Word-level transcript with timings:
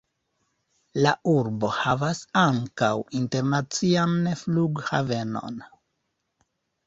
La 1.05 1.09
urbo 1.33 1.67
havas 1.79 2.21
ankaŭ 2.43 2.89
internacian 3.19 4.15
flughavenon. 4.41 5.61